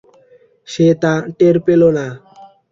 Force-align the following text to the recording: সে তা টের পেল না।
সে 0.67 0.85
তা 1.01 1.13
টের 1.37 1.55
পেল 1.65 1.81
না। 1.97 2.05